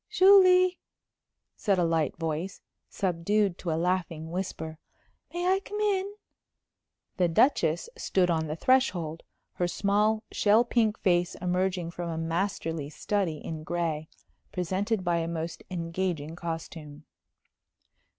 [0.09, 0.79] "Julie!"
[1.55, 4.79] said a light voice, subdued to a laughing whisper.
[5.31, 6.15] "May I come in?"
[7.17, 9.21] The Duchess stood on the threshold,
[9.53, 14.09] her small, shell pink face emerging from a masterly study in gray,
[14.51, 17.05] presented by a most engaging costume.